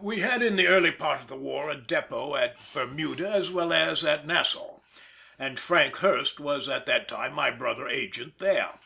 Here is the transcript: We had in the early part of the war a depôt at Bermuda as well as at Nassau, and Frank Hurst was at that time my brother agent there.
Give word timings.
We 0.00 0.20
had 0.20 0.40
in 0.40 0.56
the 0.56 0.66
early 0.66 0.92
part 0.92 1.20
of 1.20 1.26
the 1.28 1.36
war 1.36 1.68
a 1.68 1.76
depôt 1.76 2.40
at 2.42 2.56
Bermuda 2.72 3.30
as 3.30 3.50
well 3.50 3.70
as 3.70 4.02
at 4.02 4.26
Nassau, 4.26 4.80
and 5.38 5.60
Frank 5.60 5.96
Hurst 5.98 6.40
was 6.40 6.70
at 6.70 6.86
that 6.86 7.06
time 7.06 7.34
my 7.34 7.50
brother 7.50 7.86
agent 7.86 8.38
there. 8.38 8.80